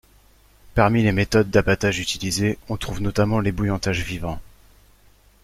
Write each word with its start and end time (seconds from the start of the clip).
Parmi 0.73 1.03
les 1.03 1.11
méthodes 1.11 1.51
d'abattage 1.51 1.99
utilisées, 1.99 2.57
on 2.69 2.77
trouve 2.77 3.01
notamment 3.03 3.39
l'ébouillantage 3.39 4.01
vivant. 4.03 4.41